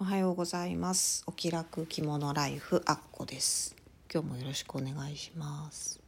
[0.00, 1.24] おはようございます。
[1.26, 3.74] お気楽着物ライフあっこです。
[4.08, 5.98] 今日もよろしくお願いします。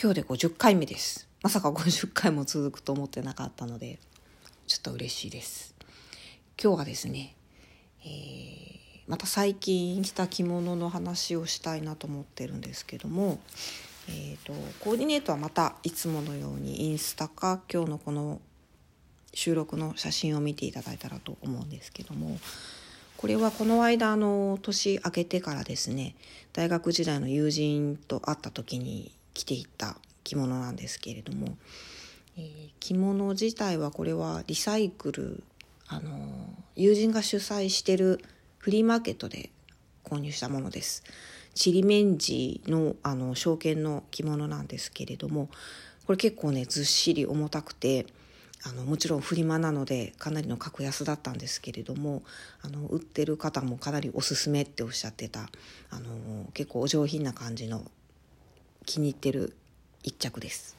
[0.00, 1.28] 今日で50回目です。
[1.42, 3.98] まさか50回も続くと思ってなかったので
[4.66, 5.74] ちょっと嬉しいです。
[6.58, 7.36] 今日はですね、
[8.02, 13.40] えー、また最近着た着物の話をしたいなと思ってるんですけども
[14.08, 18.40] えーと、コーディネートはまたいつものようにインスタか今日のこの
[19.34, 22.38] 収録の写真を見ていただいたらと思うんですけども
[23.16, 26.14] これはこの間あの年明けてからですね
[26.52, 31.56] 大学時代の友人と会った時に着ていった着物なんですけれども、
[32.38, 35.42] えー、着物自体はこれはリサイクル
[35.88, 36.10] あの
[36.76, 38.24] 友人が主催してる
[38.58, 39.50] フリーマーケットで
[40.04, 41.04] 購入したものです。
[41.54, 45.48] ちりめんじのあの証券の着物なんですけれども
[46.06, 48.06] これ結構ねずっしり重たくて
[48.66, 52.22] あのもちろんフリマなのでかなりの格安だったんですけれども
[52.62, 55.50] あの売ってる方もかなりおすすめっておっしゃってた
[55.90, 57.84] あの結構お上品な感じの
[58.86, 59.54] 気に入ってる
[60.02, 60.76] 一着です。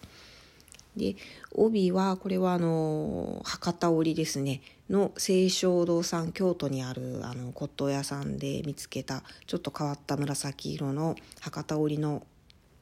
[0.96, 1.16] で
[1.52, 12.26] 帯はこれはあの博多織ですねの清少堂さん京都にあるあの骨董屋さんで見つけたちょっと変わった紫色の博多織の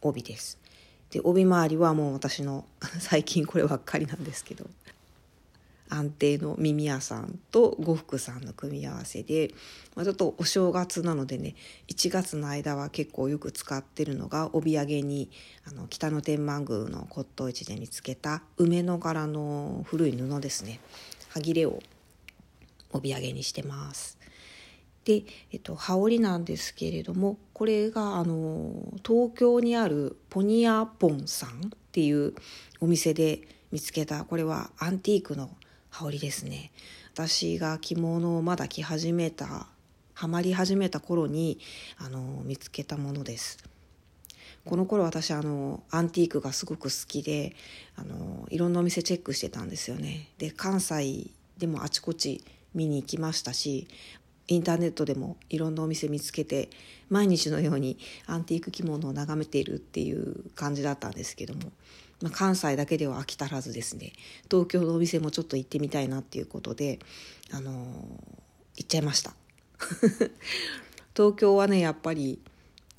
[0.02, 0.60] 帯です。
[1.10, 2.66] で帯周りはもう私の
[3.00, 4.66] 最近こればっかりなんですけど
[5.94, 9.52] 安定の耳屋さんと呉服さんの組み合わせで、
[9.96, 11.56] まあ、ちょっとお正月なのでね
[11.88, 15.30] 1月の間は結構よく使ってるのが帯揚げに
[15.68, 20.80] あの北野天満宮の骨董市で見つけた梅の柄の古い布ですね
[21.30, 21.80] 歯切れを
[22.92, 24.18] 帯揚げにしてます。
[25.06, 28.72] で、えっと、羽織なんですけれどもこれがあの
[29.06, 31.52] 東京にあるポニアポンさんっ
[31.92, 32.34] ていう
[32.80, 33.42] お店で
[33.72, 35.50] 見つけたこれはアンティークの
[35.94, 36.72] 羽織ですね。
[37.14, 39.68] 私が着物をまだ着始めた
[40.16, 41.60] ハマり始めた頃に
[41.98, 43.60] あの見つけたものです。
[44.66, 47.54] この頃私あのアンティークがすごく好きで
[47.96, 50.30] あのいろんなお店チェックしてたんですよね。
[50.40, 51.30] で関西
[51.60, 53.88] でもあちこち見に行きましたし
[54.48, 56.70] インターネットでもいろんなお店見つけて
[57.10, 61.72] 毎日のようにアンティーク着物を眺めているっていう感じだったんですけども。
[62.22, 64.14] まあ、関西だけでは飽き足らずですね。
[64.50, 67.00] 東京のお店もちょっと行ってみたいなっていうことで、
[67.52, 69.36] あのー、行っちゃいました。
[71.16, 72.40] 東京はねやっぱり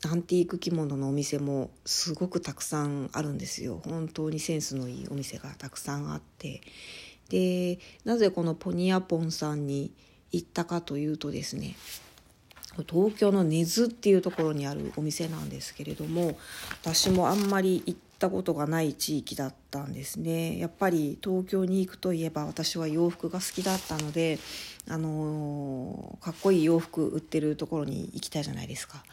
[0.05, 3.81] アンティーク着物のお店もすごくたくさんあるんですよ。
[3.85, 6.61] 本当にセンスのいいお店がたくさんあって。
[7.29, 9.93] でなぜこのポニアポンさんに
[10.31, 11.75] 行ったかというとですね
[12.89, 16.37] 東京の根津っていうところにあるお店なんですけれども
[16.83, 20.59] 私もあんまり行ったことがない地域だったんですね。
[20.59, 24.39] やっぱり東京に行くといえば私は洋服が好きだったので
[24.89, 29.05] あのかっこいい洋服売ってるところに行きたいじゃないですか。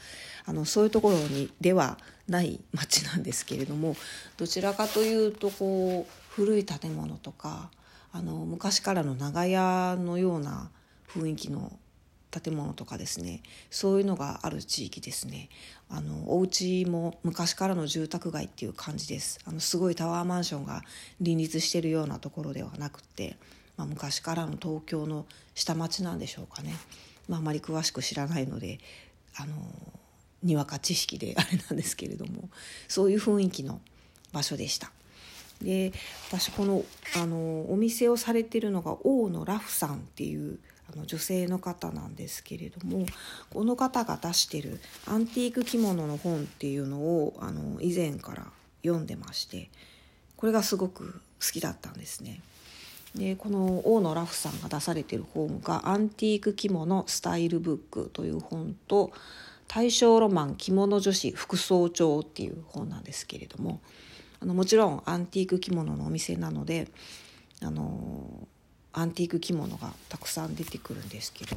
[0.45, 1.97] あのそういうところにでは
[2.27, 3.95] ない街なんですけれども
[4.37, 7.69] どちらかというとこう古い建物とか
[8.11, 10.69] あの昔からの長屋のような
[11.07, 11.71] 雰囲気の
[12.31, 15.49] 建物とかですねそういうのがある地域ですね。
[15.89, 19.39] あのお家も昔からの住宅街っていう感じです。
[19.45, 20.83] あのすごいタワーマンションが
[21.19, 23.35] 林立してるようなところではなくて、
[23.75, 26.73] まあ、昔からの東京の下町なんでしょうかね、
[27.27, 28.79] まあ、あまり詳しく知らないので
[29.35, 29.53] あの
[30.43, 32.49] にわか知識であれなんですけれども
[32.87, 33.81] そういう雰囲気の
[34.31, 34.91] 場所でした。
[35.61, 35.93] で
[36.29, 36.83] 私この
[37.15, 40.59] あのお店をされてるのが大野ラフさんっていう
[40.93, 43.05] あの女性の方なんですけれども
[43.53, 48.45] この方が出してるアンティーク着物の本っていうのをあの以前から
[48.83, 49.69] 読んでまして
[50.37, 52.41] これがすごく好きだったんですね。
[53.15, 59.11] でこの大野ラフさんが出されてる本が「アンティーク着物スタイルブック」という本と
[59.67, 63.81] 「大正ロマン着物女子副総長」っていう本なんですけれども
[64.39, 66.89] あのもちろんアンティーク着物のお店なので
[67.61, 68.47] あの
[68.93, 71.55] アンティーク着物がたくさん出てくるんですけど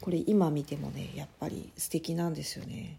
[0.00, 2.98] これ今見てもねやっぱり素敵なんですよね。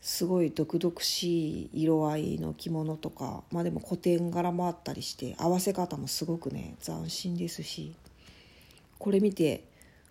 [0.00, 7.94] すごい毒々しい色合いの着物とかまあでも古典柄もあったりして合わせ方もすごくね斬新ですし
[8.98, 9.64] これ見て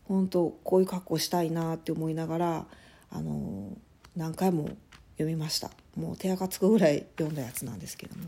[0.05, 2.65] 本当こういう格好したいなって思いながら
[3.11, 3.69] あの
[4.15, 4.69] 何回も
[5.13, 5.69] 読みました。
[5.95, 8.23] もう手垢つくぐらい読んだやつなんですけども。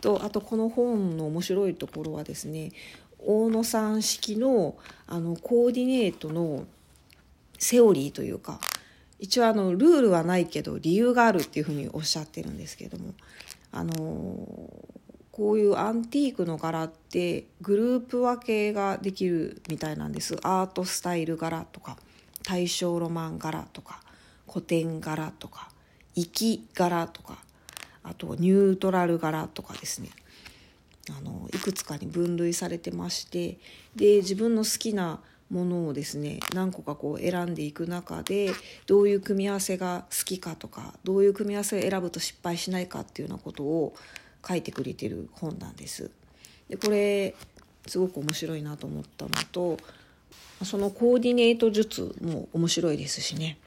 [0.00, 2.72] とあとこの本の面白いところはですね
[3.18, 4.76] 大野さん式の
[5.06, 6.66] あのコーディネートの
[7.58, 8.60] セオリーというか
[9.18, 13.14] 一応あのルールはないけど理由があるっていうふうにおっしゃってるんですけれども
[13.72, 13.94] あの
[15.32, 20.36] こういうアンティークの柄ってグループ分けができるみたいなんです。
[20.42, 21.96] アートスタイル柄とか
[22.44, 24.00] 大正ロマン柄とか
[24.48, 25.70] 古典柄とか
[26.16, 27.38] 粋柄とか
[28.02, 30.10] あとニュートラル柄とかですね。
[31.16, 33.58] あのいくつかに分類されてまして
[33.96, 35.20] で自分の好きな
[35.50, 38.52] ものをですね何個かこう選んでいく中で
[38.86, 43.94] どういう組み合わせが好きかとかどういう組み合わせを選ぶと失敗しないかっていうようなことを
[44.46, 46.10] 書いてくれてる本なんです。
[46.68, 47.34] でこれ
[47.86, 49.78] すごく面白いなと思ったのと
[50.62, 53.58] そのコーディネート術も面白いですしね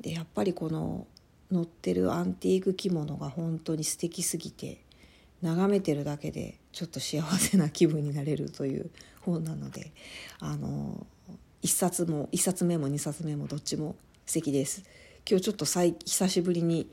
[0.00, 1.06] でやっぱりこの
[1.52, 4.80] 載ってるアンティーク着物が本当に素敵すぎて
[5.42, 8.90] 眺めてるだけでちょっと幸せな気分になれるという
[9.22, 9.92] 本なので
[10.38, 11.06] あの
[11.62, 13.96] 1冊も1冊目も2冊目もどっちも
[14.26, 14.84] 素敵です。
[15.28, 16.90] 今日ちょっと久しぶりに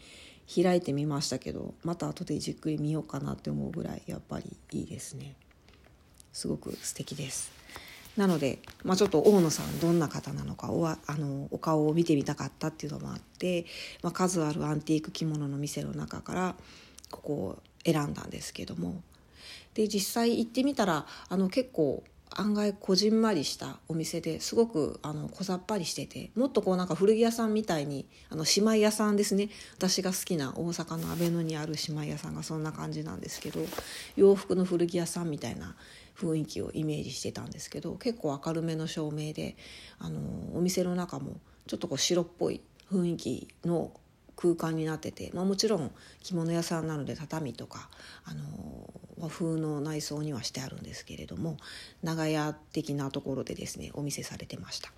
[0.54, 5.36] 開いてみましたけどまた後でじっくり見ようかなって思うぐらいやっぱりいいですね。
[6.34, 7.52] すごく素敵です。
[8.18, 13.66] なので、まあ、ちょっと大野さんどんな方なのかおあのお顔を見てみたかったっていうのもあって、
[14.02, 16.56] まあ、数あるアンティーク着物の店の中から
[17.12, 19.04] ここを選んだんですけども
[19.78, 29.50] で実際行ってみたらあの結構案外こじんまりしたお店ですごくあの小ざっぱりしててもっとこうなんか古着屋さんみたいにあの姉妹屋さんですね。
[29.76, 33.60] 私が好きな大阪の阿倍野にある姉妹屋さんがそんな感じなんですけど
[34.16, 35.76] 洋服の古着屋さんみたいな
[36.20, 39.56] 雰囲気をイメージしてたんですけど結構明るめの照明で
[40.00, 40.20] あの
[40.56, 41.38] お店の中も
[41.68, 43.92] ちょっとこう白っぽい雰囲気の
[44.38, 45.92] 空間になってて、まあ、もちろん
[46.24, 47.90] 着物屋さんなので畳とか
[48.24, 51.58] あの和風の内装にはしてあるんですけれども
[52.04, 54.92] 長屋的なところでですねお見せされてました。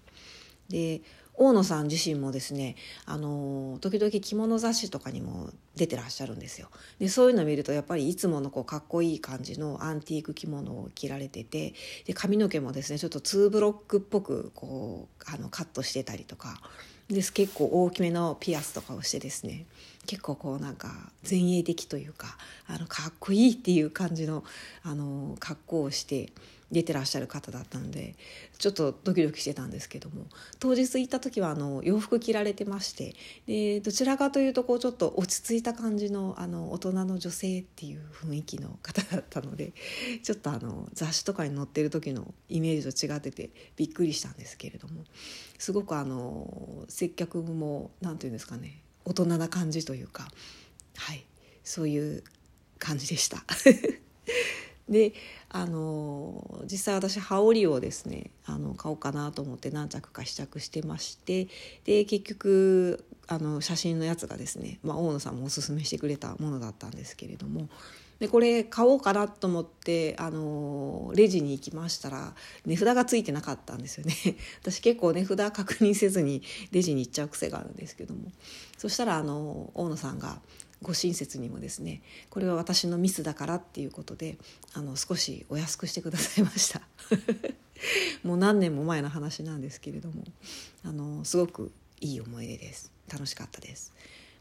[0.69, 1.01] で
[1.41, 2.75] 大野さん自身もですね
[3.05, 6.69] あの時々着物雑誌とかにも出てらっしゃるんですよ
[6.99, 11.73] でそういうのを見るとやっぱりいつものこうかっこいい感じのアンティーク着物を着られてて
[12.05, 16.59] で髪の毛もですねちょっと2ブロックっぽくこうあのカットしてたりとか
[17.09, 17.33] です。
[17.33, 19.65] 結構大きめのピアスとかをしてですね。
[20.05, 20.91] 結構こうなんか
[21.29, 24.43] 前衛的というかあのかっこいいっていう感じの
[24.83, 26.29] あの格好をして
[26.71, 28.15] 出てらっしゃる方だったので
[28.57, 30.25] ちょっとドキドキしてたんですけども
[30.59, 33.15] 当日行った時はあの洋服着られてまして
[33.47, 39.73] でどちらかというとこうちょっと落ち着いた感じのあの大人の女性っていう雰囲気の方だったので
[40.23, 45.03] ちょっとあの雑誌とかに載ってる時のイメージと違っててびっくりしたんですけれども
[45.57, 50.27] すごくあの接客も何て言うんですかね大人な感じというか
[50.97, 51.25] はい
[51.63, 52.23] そういう
[52.79, 53.43] 感じでした。
[54.89, 55.13] で
[55.49, 61.47] あの実際私羽織をですねあの買おうかなと思って何着か試着してまして
[61.85, 67.69] で結局あの写真のやつがですね、まあ、大野さんもおすすめしてくれたものだったんですけれども
[68.19, 72.33] でこれ買おうかなと思ってあのレジに行きましたら
[72.65, 74.13] 値札がついてなかったんですよね。
[74.61, 78.31] 私結構値札確認せずにレジに行っちゃう癖があるんですけども。
[78.77, 80.41] そしたらあの大野さんが
[80.81, 84.37] ご親切にもですねこれは私のミスだからっていうことで
[84.73, 86.81] あの少しお安くしてくださいました。
[88.23, 90.23] もう何年も前の話なんですけれども
[90.83, 91.71] あのすごく
[92.01, 92.91] いい思い出です。
[93.11, 93.93] 楽しかったです。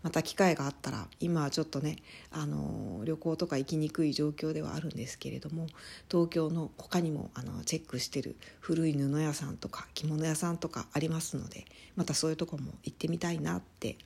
[0.02, 1.96] また機会があったら今はちょっとね
[2.30, 5.66] あの旅行とか行きにくい状況ではあるんですけれども
[6.08, 11.64] 東京の他にもあのチェックしてる古い布屋さんとか着物屋さんとかありますので
[11.96, 13.96] またそういうとこも行ってみたいなって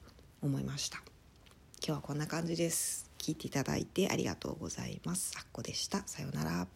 [0.40, 1.02] 思いました。
[1.84, 3.10] 今日はこんな感じです。
[3.18, 5.32] 聞いていただいてありがとうございます。
[5.36, 6.04] あっこでした。
[6.06, 6.68] さようなら。